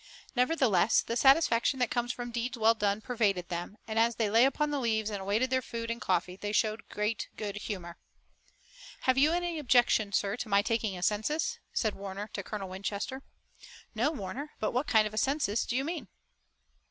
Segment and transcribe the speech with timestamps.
[0.35, 4.45] Nevertheless the satisfaction that comes from deeds well done pervaded them, and as they lay
[4.45, 7.99] upon the leaves and awaited their food and coffee they showed great good humor.
[9.01, 13.21] "Have you any objection, sir, to my taking a census?" said Warner to Colonel Winchester.
[13.93, 16.07] "No, Warner, but what kind of a census do you mean?"